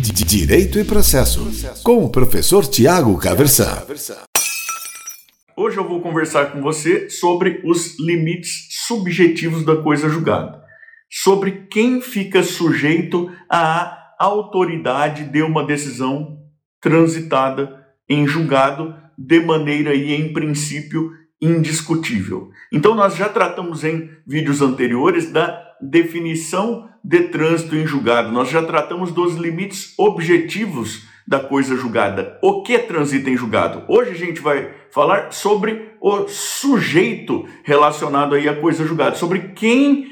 [0.00, 1.50] Direito e Processo,
[1.82, 3.84] com o professor Tiago Caversan.
[5.56, 10.62] Hoje eu vou conversar com você sobre os limites subjetivos da coisa julgada,
[11.10, 16.38] sobre quem fica sujeito à autoridade de uma decisão
[16.80, 21.10] transitada em julgado de maneira e em princípio
[21.42, 22.50] indiscutível.
[22.72, 28.32] Então nós já tratamos em vídeos anteriores da definição de trânsito em julgado.
[28.32, 32.38] Nós já tratamos dos limites objetivos da coisa julgada.
[32.42, 33.84] O que transita em julgado?
[33.86, 40.06] Hoje a gente vai falar sobre o sujeito relacionado aí à coisa julgada, sobre quem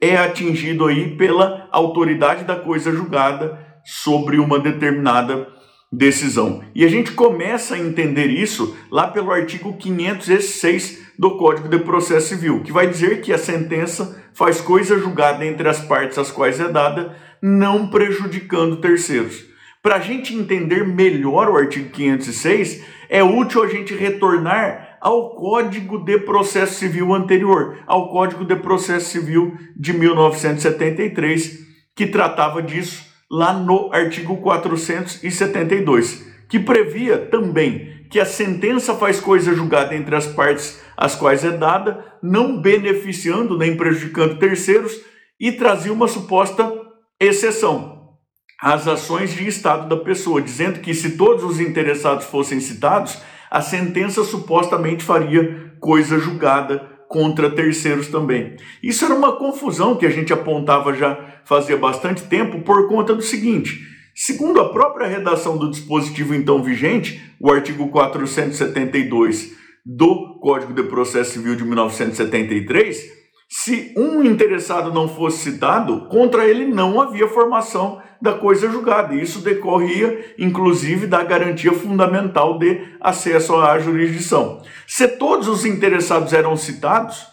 [0.00, 5.46] é atingido aí pela autoridade da coisa julgada sobre uma determinada
[5.92, 6.64] decisão.
[6.74, 12.28] E a gente começa a entender isso lá pelo artigo 506 do Código de Processo
[12.28, 16.58] Civil, que vai dizer que a sentença faz coisa julgada entre as partes às quais
[16.60, 19.44] é dada, não prejudicando terceiros.
[19.82, 25.98] Para a gente entender melhor o artigo 506, é útil a gente retornar ao Código
[26.04, 31.58] de Processo Civil anterior, ao Código de Processo Civil de 1973,
[31.96, 39.54] que tratava disso lá no artigo 472, que previa também que a sentença faz coisa
[39.54, 44.92] julgada entre as partes às quais é dada, não beneficiando nem prejudicando terceiros,
[45.40, 46.70] e trazia uma suposta
[47.18, 48.18] exceção
[48.60, 53.16] às ações de Estado da pessoa, dizendo que se todos os interessados fossem citados,
[53.50, 58.56] a sentença supostamente faria coisa julgada contra terceiros também.
[58.82, 63.22] Isso era uma confusão que a gente apontava já fazia bastante tempo por conta do
[63.22, 69.52] seguinte: segundo a própria redação do dispositivo então vigente, o artigo 472
[69.84, 76.64] do Código de Processo Civil de 1973, se um interessado não fosse citado, contra ele
[76.64, 79.14] não havia formação da coisa julgada.
[79.14, 84.62] Isso decorria, inclusive, da garantia fundamental de acesso à jurisdição.
[84.86, 87.31] Se todos os interessados eram citados,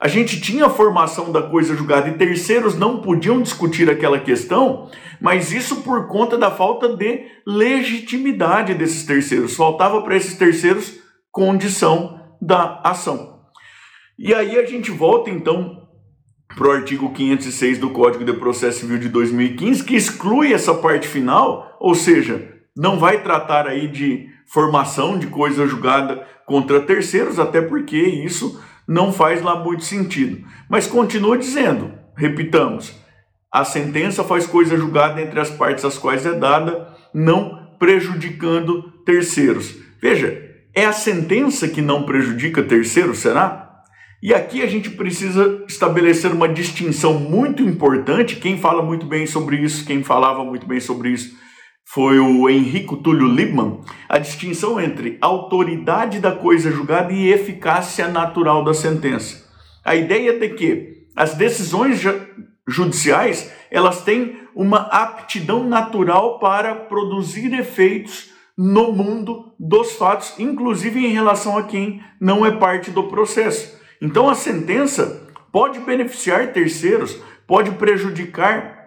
[0.00, 4.88] a gente tinha a formação da coisa julgada e terceiros não podiam discutir aquela questão,
[5.20, 9.56] mas isso por conta da falta de legitimidade desses terceiros.
[9.56, 11.00] Faltava para esses terceiros
[11.32, 13.40] condição da ação.
[14.16, 15.82] E aí a gente volta então
[16.56, 21.08] para o artigo 506 do Código de Processo Civil de 2015, que exclui essa parte
[21.08, 27.60] final, ou seja, não vai tratar aí de formação de coisa julgada contra terceiros, até
[27.60, 30.46] porque isso não faz lá muito sentido.
[30.68, 32.96] Mas continua dizendo, repitamos,
[33.52, 39.76] a sentença faz coisa julgada entre as partes às quais é dada, não prejudicando terceiros.
[40.00, 40.42] Veja,
[40.74, 43.66] é a sentença que não prejudica terceiro, será?
[44.22, 48.36] E aqui a gente precisa estabelecer uma distinção muito importante.
[48.36, 51.36] Quem fala muito bem sobre isso, quem falava muito bem sobre isso,
[51.90, 53.80] foi o Henrico Túlio Liebman.
[54.08, 59.48] A distinção entre autoridade da coisa julgada e eficácia natural da sentença.
[59.82, 61.98] A ideia de que as decisões
[62.66, 71.12] judiciais elas têm uma aptidão natural para produzir efeitos no mundo dos fatos, inclusive em
[71.12, 73.78] relação a quem não é parte do processo.
[74.02, 78.77] Então a sentença pode beneficiar terceiros, pode prejudicar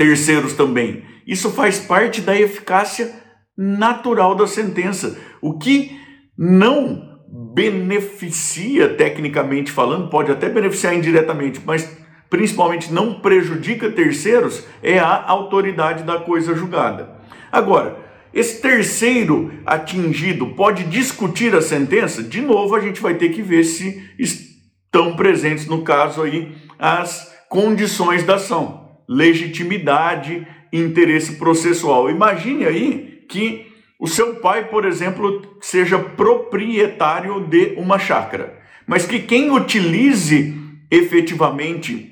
[0.00, 1.02] terceiros também.
[1.26, 3.12] Isso faz parte da eficácia
[3.54, 5.20] natural da sentença.
[5.42, 5.94] O que
[6.38, 7.18] não
[7.54, 11.98] beneficia, tecnicamente falando, pode até beneficiar indiretamente, mas
[12.30, 17.18] principalmente não prejudica terceiros, é a autoridade da coisa julgada.
[17.52, 17.98] Agora,
[18.32, 22.22] esse terceiro atingido pode discutir a sentença?
[22.22, 27.30] De novo, a gente vai ter que ver se estão presentes, no caso aí, as
[27.50, 28.79] condições da ação,
[29.10, 32.08] legitimidade, interesse processual.
[32.08, 33.66] Imagine aí que
[33.98, 38.56] o seu pai, por exemplo, seja proprietário de uma chácara,
[38.86, 40.56] mas que quem utilize
[40.88, 42.08] efetivamente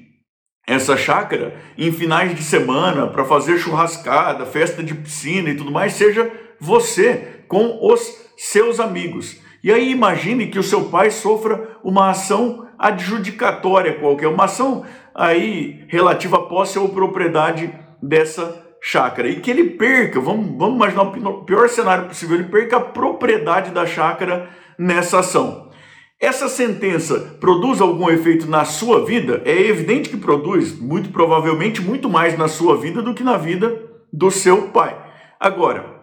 [0.67, 5.93] essa chácara em finais de semana para fazer churrascada, festa de piscina e tudo mais,
[5.93, 6.31] seja
[6.61, 8.01] você com os
[8.37, 9.41] seus amigos.
[9.63, 14.85] E aí imagine que o seu pai sofra uma ação adjudicatória qualquer, uma ação
[15.15, 17.73] aí relativa posse ou propriedade
[18.03, 22.77] dessa chácara e que ele perca, vamos, vamos imaginar o pior cenário possível, ele perca
[22.77, 24.49] a propriedade da chácara
[24.79, 25.69] nessa ação.
[26.21, 29.41] Essa sentença produz algum efeito na sua vida?
[29.45, 33.81] É evidente que produz, muito provavelmente, muito mais na sua vida do que na vida
[34.13, 34.97] do seu pai.
[35.39, 35.99] Agora,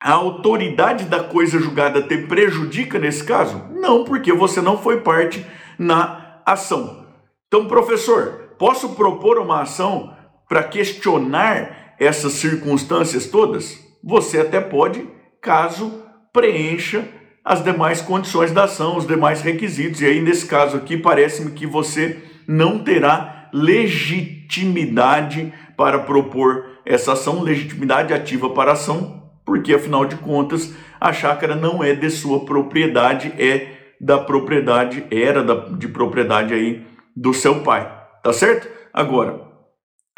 [0.00, 3.62] a autoridade da coisa julgada te prejudica nesse caso?
[3.74, 5.44] Não, porque você não foi parte
[5.78, 7.04] na ação.
[7.46, 10.14] Então, professor, posso propor uma ação
[10.48, 13.78] para questionar essas circunstâncias todas?
[14.02, 15.06] Você até pode,
[15.40, 17.06] caso preencha
[17.44, 20.00] as demais condições da ação, os demais requisitos.
[20.00, 27.42] E aí, nesse caso aqui, parece-me que você não terá legitimidade para propor essa ação,
[27.42, 32.44] legitimidade ativa para a ação, porque afinal de contas a chácara não é de sua
[32.44, 37.90] propriedade, é da propriedade, era da, de propriedade aí do seu pai,
[38.26, 38.68] tá certo?
[38.92, 39.40] Agora,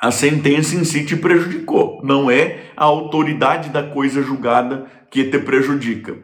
[0.01, 5.39] a sentença em si te prejudicou, não é a autoridade da coisa julgada que te
[5.39, 6.17] prejudica.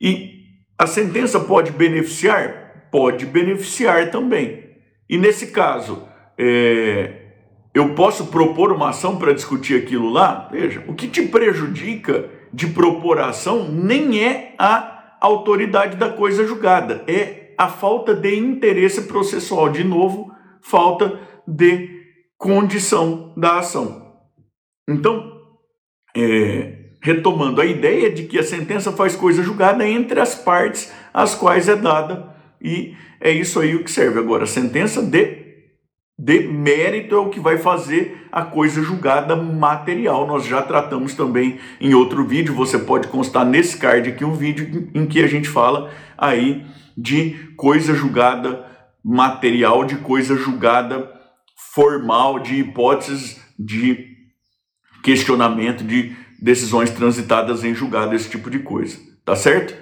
[0.00, 0.44] E
[0.78, 2.88] a sentença pode beneficiar?
[2.90, 4.70] Pode beneficiar também.
[5.06, 6.08] E nesse caso,
[6.38, 7.26] é,
[7.74, 10.48] eu posso propor uma ação para discutir aquilo lá?
[10.50, 16.46] Veja, o que te prejudica de propor a ação nem é a autoridade da coisa
[16.46, 19.68] julgada, é a falta de interesse processual.
[19.68, 20.34] De novo,
[20.68, 22.02] falta de
[22.36, 24.14] condição da ação.
[24.88, 25.32] Então,
[26.16, 31.34] é, retomando a ideia de que a sentença faz coisa julgada entre as partes às
[31.34, 34.18] quais é dada, e é isso aí o que serve.
[34.18, 35.44] Agora, a sentença de,
[36.18, 40.26] de mérito é o que vai fazer a coisa julgada material.
[40.26, 44.90] Nós já tratamos também em outro vídeo, você pode constar nesse card aqui um vídeo
[44.92, 46.66] em que a gente fala aí
[46.96, 48.65] de coisa julgada
[49.08, 51.08] material, de coisa julgada
[51.72, 54.16] formal, de hipóteses de
[55.04, 59.76] questionamento, de decisões transitadas em julgado, esse tipo de coisa, tá certo?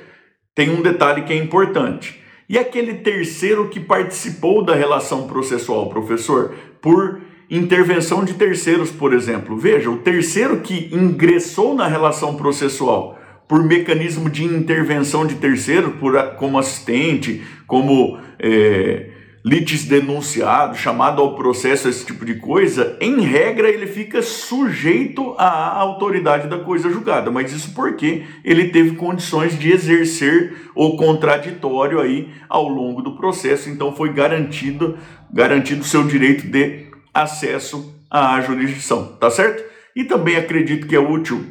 [0.55, 2.23] Tem um detalhe que é importante.
[2.47, 9.56] E aquele terceiro que participou da relação processual, professor, por intervenção de terceiros, por exemplo.
[9.56, 13.19] Veja, o terceiro que ingressou na relação processual
[13.49, 19.13] por mecanismo de intervenção de terceiro, por, como assistente, como é,
[19.44, 25.79] litis denunciado, chamado ao processo, esse tipo de coisa, em regra ele fica sujeito à
[25.79, 27.31] autoridade da coisa julgada.
[27.31, 33.69] Mas isso porque ele teve condições de exercer o contraditório aí ao longo do processo,
[33.69, 34.96] então foi garantido
[35.31, 39.64] garantido seu direito de acesso à jurisdição, tá certo?
[39.97, 41.44] E também acredito que é útil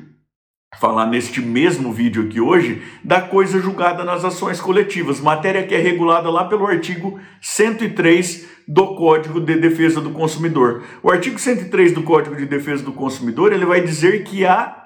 [0.80, 5.80] falar neste mesmo vídeo aqui hoje da coisa julgada nas ações coletivas, matéria que é
[5.80, 10.84] regulada lá pelo artigo 103 do Código de Defesa do Consumidor.
[11.02, 14.84] O artigo 103 do Código de Defesa do Consumidor, ele vai dizer que há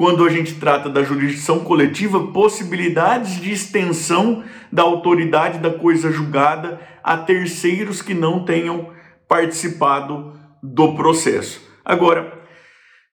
[0.00, 4.42] quando a gente trata da jurisdição coletiva, possibilidades de extensão
[4.72, 8.88] da autoridade da coisa julgada a terceiros que não tenham
[9.28, 11.60] participado do processo.
[11.84, 12.32] Agora,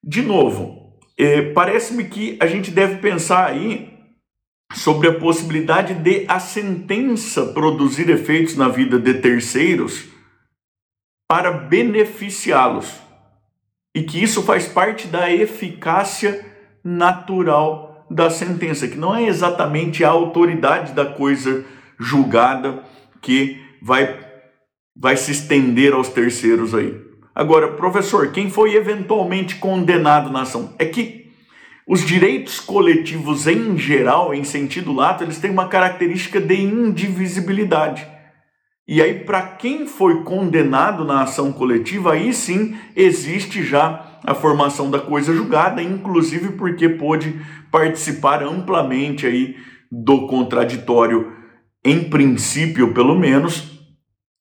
[0.02, 0.87] de novo,
[1.18, 3.98] é, parece-me que a gente deve pensar aí
[4.74, 10.06] sobre a possibilidade de a sentença produzir efeitos na vida de terceiros
[11.28, 13.02] para beneficiá-los
[13.96, 16.46] e que isso faz parte da eficácia
[16.84, 21.66] natural da sentença, que não é exatamente a autoridade da coisa
[22.00, 22.84] julgada
[23.22, 24.20] que vai,
[24.96, 27.07] vai se estender aos terceiros aí.
[27.38, 30.74] Agora, professor, quem foi eventualmente condenado na ação?
[30.80, 31.28] É que
[31.88, 38.08] os direitos coletivos em geral, em sentido lato, eles têm uma característica de indivisibilidade.
[38.88, 44.90] E aí, para quem foi condenado na ação coletiva, aí sim existe já a formação
[44.90, 47.40] da coisa julgada, inclusive porque pôde
[47.70, 49.56] participar amplamente aí
[49.92, 51.32] do contraditório,
[51.86, 53.80] em princípio, pelo menos,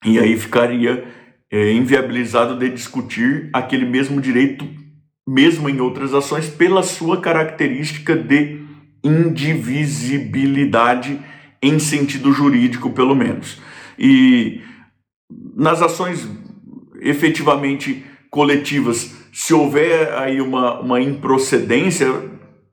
[0.03, 1.15] e aí ficaria
[1.51, 4.69] é, inviabilizado de discutir aquele mesmo direito,
[5.27, 8.65] mesmo em outras ações, pela sua característica de
[9.03, 11.21] indivisibilidade
[11.63, 13.61] em sentido jurídico, pelo menos.
[13.99, 14.61] E
[15.57, 16.29] nas ações
[17.01, 22.07] efetivamente coletivas, se houver aí uma, uma improcedência,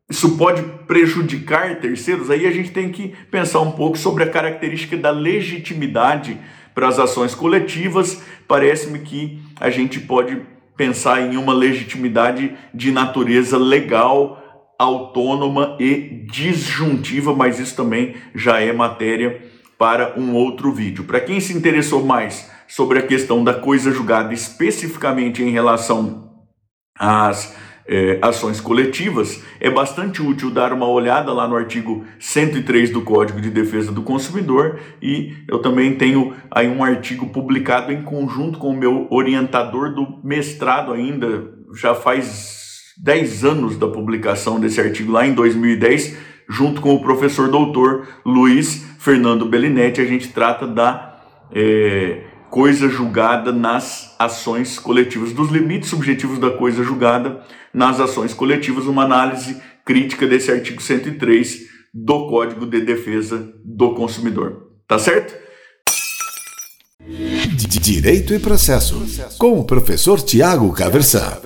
[0.09, 4.97] isso pode prejudicar terceiros, aí a gente tem que pensar um pouco sobre a característica
[4.97, 6.37] da legitimidade
[6.73, 10.41] para as ações coletivas, parece-me que a gente pode
[10.75, 18.73] pensar em uma legitimidade de natureza legal, autônoma e disjuntiva, mas isso também já é
[18.73, 19.41] matéria
[19.77, 21.03] para um outro vídeo.
[21.03, 26.31] Para quem se interessou mais sobre a questão da coisa julgada especificamente em relação
[26.97, 27.55] às
[27.87, 33.41] é, ações coletivas, é bastante útil dar uma olhada lá no artigo 103 do Código
[33.41, 38.69] de Defesa do Consumidor e eu também tenho aí um artigo publicado em conjunto com
[38.69, 45.25] o meu orientador do mestrado ainda, já faz 10 anos da publicação desse artigo lá
[45.25, 51.19] em 2010, junto com o professor doutor Luiz Fernando Bellinetti, a gente trata da
[51.51, 52.23] é,
[52.53, 57.41] coisa julgada nas ações coletivas, dos limites subjetivos da coisa julgada
[57.73, 64.67] nas ações coletivas, uma análise crítica desse artigo 103 do Código de Defesa do Consumidor.
[64.87, 65.33] Tá certo?
[67.81, 69.03] Direito e processo,
[69.39, 71.39] com o professor Tiago Caversan.